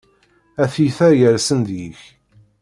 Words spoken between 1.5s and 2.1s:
deg-k!